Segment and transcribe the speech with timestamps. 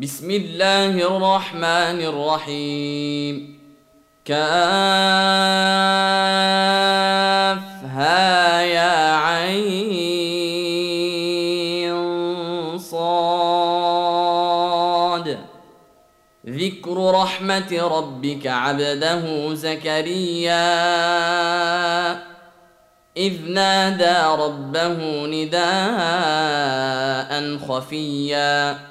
[0.00, 3.60] بسم الله الرحمن الرحيم
[4.24, 4.40] كافها
[8.62, 9.58] يا عين
[12.78, 13.78] صاد
[16.46, 20.70] ذكر رحمة ربك عبده زكريا
[23.16, 25.60] إذ نادى ربه نداء
[27.68, 28.90] خفيا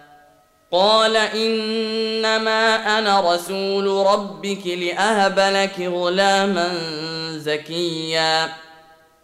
[0.71, 6.73] قال إنما أنا رسول ربك لأهب لك غلاما
[7.37, 8.49] زكيا.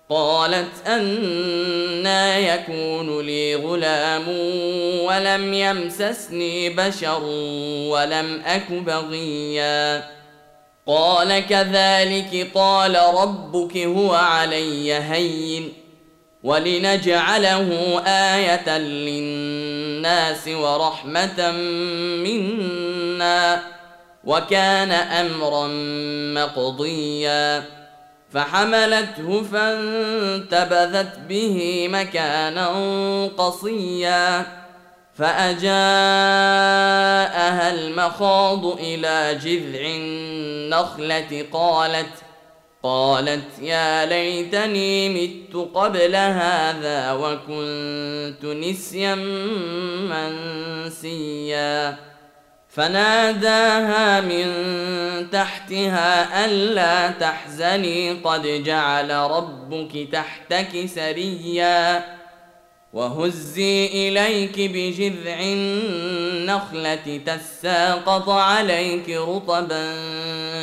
[0.10, 4.28] قالت أنا يكون لي غلام
[5.06, 7.24] ولم يمسسني بشر
[7.90, 10.04] ولم أك بغيا.
[10.88, 15.74] قال كذلك قال ربك هو علي هين.
[16.44, 21.52] ولنجعله آية للناس ورحمة
[22.24, 23.64] منا
[24.24, 25.68] وكان أمرا
[26.42, 27.64] مقضيا.
[28.34, 32.70] فحملته فانتبذت به مكانا
[33.38, 34.46] قصيا.
[35.18, 35.68] فأجاءها
[37.74, 42.27] المخاض إلى جذع النخلة قالت
[42.84, 49.16] قالت يا ليتني مت قبل هذا وكنت نسيا
[50.86, 51.98] منسيا.
[52.70, 54.48] فناداها من
[55.32, 62.06] تحتها ألا تحزني قد جعل ربك تحتك سريا.
[62.94, 69.96] وهزي إليك بجذع النخلة تساقط عليك رطبا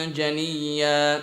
[0.07, 1.23] جنيا.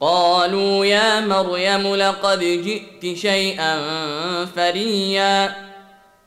[0.00, 3.80] قالوا يا مريم لقد جئت شيئا
[4.56, 5.66] فريا.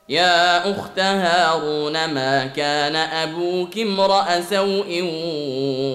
[0.08, 5.00] يا أخت هارون ما كان أبوك امرأ سوء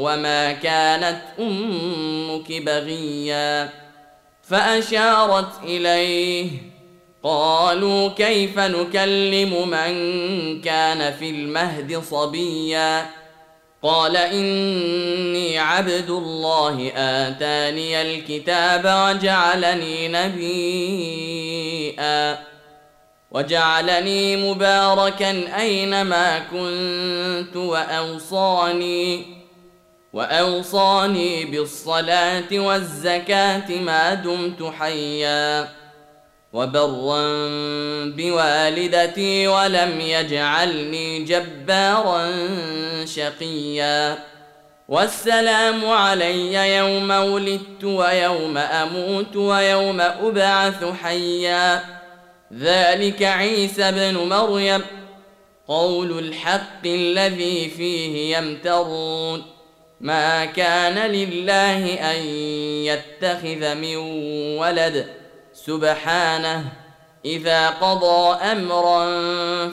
[0.01, 3.69] وما كانت أمك بغيا؟
[4.43, 6.49] فأشارت إليه
[7.23, 9.95] قالوا كيف نكلم من
[10.61, 13.05] كان في المهد صبيا؟
[13.83, 21.25] قال إني عبد الله آتاني الكتاب وجعلني نبيا.
[23.31, 29.25] وجعلني مباركا أينما كنت وأوصاني
[30.13, 35.84] وأوصاني بالصلاة والزكاة ما دمت حيا.
[36.55, 37.25] وبرا
[38.05, 42.31] بوالدتي ولم يجعلني جبارا
[43.05, 44.17] شقيا.
[44.87, 51.83] والسلام علي يوم ولدت ويوم أموت ويوم أبعث حيا.
[52.53, 54.81] ذلك عيسى بن مريم.
[55.67, 59.43] قول الحق الذي فيه يمترون.
[60.01, 62.25] ما كان لله أن
[62.85, 63.95] يتخذ من
[64.57, 65.24] ولد.
[65.65, 66.71] سبحانه.
[67.25, 69.05] إذا قضى أمرا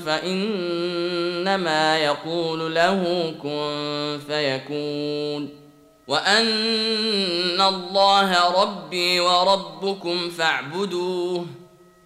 [0.07, 5.63] فإنما يقول له كن فيكون.
[6.09, 11.47] وأن الله ربي وربكم فاعبدوه.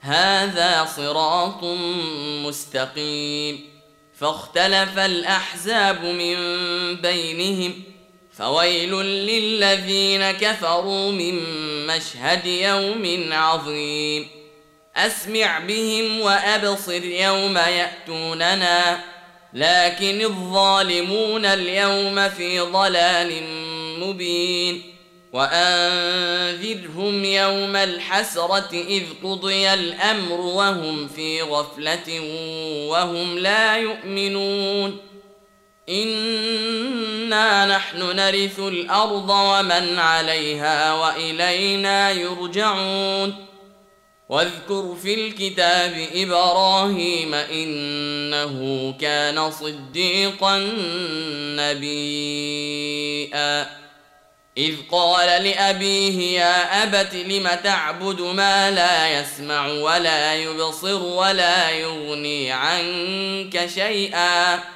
[0.01, 1.65] هذا صراط
[2.47, 3.61] مستقيم.
[4.19, 6.37] فاختلف الأحزاب من
[6.95, 7.73] بينهم.
[8.39, 11.35] فويل للذين كفروا من
[11.87, 14.29] مشهد يوم عظيم.
[14.97, 19.01] أسمع بهم وأبصر يوم يأتوننا
[19.55, 23.43] لكن الظالمون اليوم في ضلال
[24.01, 24.83] مبين.
[25.33, 32.21] وأنذرهم يوم الحسرة إذ قضي الأمر وهم في غفلة
[32.89, 35.16] وهم لا يؤمنون.
[35.89, 43.47] انا نحن نرث الأرض ومن عليها والينا يرجعون
[44.29, 50.59] واذكر في الكتاب إبراهيم انه كان صديقا
[51.57, 53.67] نبيئا
[54.59, 63.67] إذ قال لأبيه يا أبت لم تعبد ما لا يسمع ولا يبصر ولا يغني عنك
[63.75, 64.76] شيئا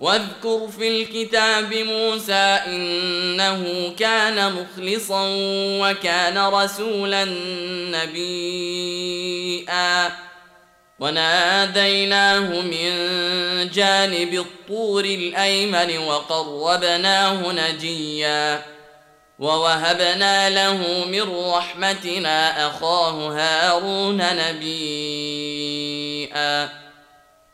[0.00, 5.24] واذكر في الكتاب موسى إنه كان مخلصا
[5.80, 7.24] وكان رسولا
[8.04, 9.70] نبيئا
[10.98, 12.90] وناديناه من
[13.70, 18.62] جانب الطور الأيمن وقربناه نجيا.
[19.38, 24.80] ووهبنا له من رحمتنا أخاه هارون نبيئا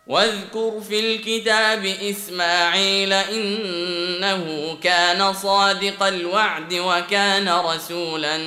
[0.06, 8.38] واذكر في الكتاب إسماعيل إنه كان صادق الوعد وكان رسولا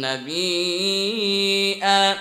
[0.00, 2.18] نبيا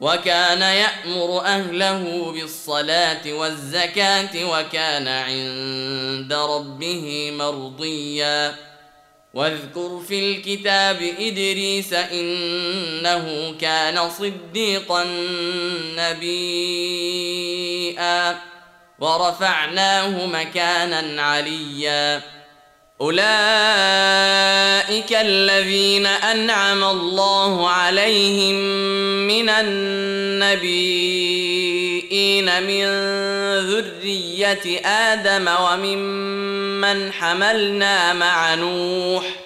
[0.00, 8.54] وكان يأمر أهله بالصلاة والزكاة وكان عند ربه مرضيا.
[9.34, 15.04] واذكر في الكتاب إدريس إنه كان صديقا
[15.96, 17.55] نبيا.
[18.98, 22.22] ورفعناه مكانا عليا.
[23.00, 23.26] أولئك
[25.12, 28.54] الذين أنعم الله عليهم
[29.26, 31.06] من النبيين
[32.62, 32.86] من
[33.58, 39.45] ذرية آدم وممن حملنا مع نوح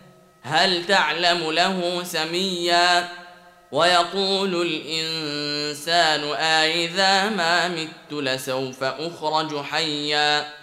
[0.43, 3.09] هل تعلم له سميا؟
[3.71, 10.53] ويقول الإنسان أإذا ما مت لسوف أخرج حيا؟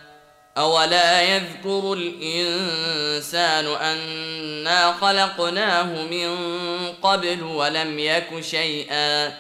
[0.59, 6.37] أولا يذكر الإنسان أنا خلقناه من
[7.03, 9.33] قبل ولم يك شيئا.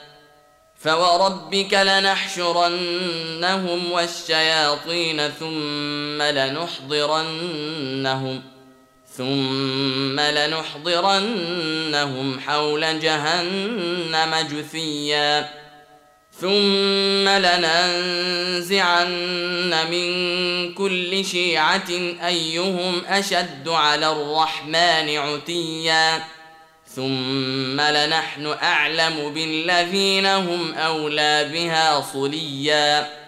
[0.78, 2.80] فوربك لنحشرنهم
[3.92, 7.38] والشياطين ثم لنحضرنهم
[9.18, 15.50] ثم لنحضرنهم حول جهنم جثيا.
[16.40, 19.10] ثم لننزعن
[19.90, 20.08] من
[20.74, 21.90] كل شيعة
[22.26, 26.24] أيهم أشد على الرحمن عتيا.
[26.96, 33.27] ثم لنحن أعلم بالذين هم أولى بها صليا.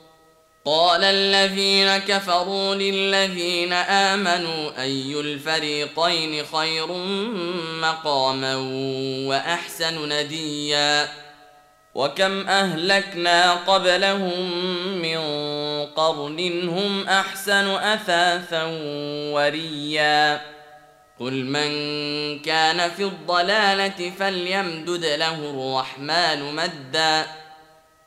[0.65, 6.87] قال الذين كفروا للذين آمنوا أي الفريقين خير
[7.81, 8.55] مقاما
[9.27, 11.07] وأحسن نديا
[11.95, 14.51] وكم أهلكنا قبلهم
[15.01, 15.17] من
[15.85, 18.63] قرن هم أحسن أثاثا
[19.33, 20.41] وريا
[21.19, 21.69] قل من
[22.39, 27.40] كان في الضلالة فليمدد له الرحمن مدا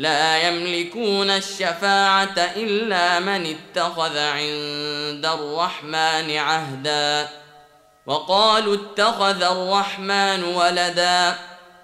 [0.00, 7.28] لا يملكون الشفاعة إلا من اتخذ عند الرحمن عهدا.
[8.06, 11.34] وقالوا اتخذ الرحمن ولدا.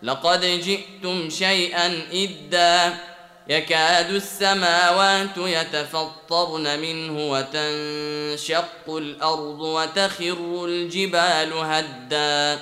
[0.03, 2.95] لقد جئتم شيئا إدا.
[3.49, 12.61] يكاد السماوات يتفطرن منه وتنشق الأرض وتخر الجبال هدا.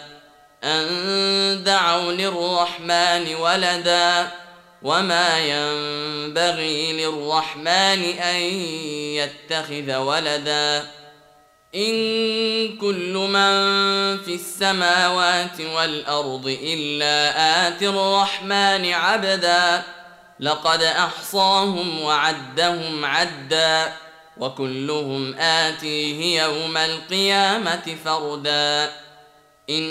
[0.64, 4.43] أن دعوا للرحمن ولدا.
[4.84, 8.36] وما ينبغي للرحمن أن
[9.16, 10.86] يتخذ ولدا
[11.74, 11.92] إن
[12.78, 13.54] كل من
[14.22, 19.82] في السماوات والأرض إلا آتي الرحمن عبدا
[20.40, 23.92] لقد أحصاهم وعدهم عدا
[24.36, 28.92] وكلهم آتيه يوم القيامة فردا
[29.70, 29.90] إن